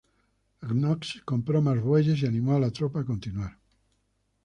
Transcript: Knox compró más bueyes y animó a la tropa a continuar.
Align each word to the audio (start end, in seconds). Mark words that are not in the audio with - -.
Knox 0.63 1.21
compró 1.25 1.61
más 1.61 1.79
bueyes 1.79 2.19
y 2.19 2.25
animó 2.25 2.55
a 2.55 2.59
la 2.59 2.71
tropa 2.71 3.01
a 3.01 3.05
continuar. 3.05 3.59